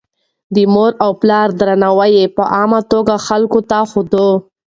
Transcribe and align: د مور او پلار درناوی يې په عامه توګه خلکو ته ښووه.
د 0.55 0.57
مور 0.73 0.91
او 1.03 1.11
پلار 1.21 1.47
درناوی 1.59 2.11
يې 2.17 2.25
په 2.35 2.43
عامه 2.55 2.81
توګه 2.91 3.23
خلکو 3.27 3.59
ته 3.69 3.79
ښووه. 3.91 4.29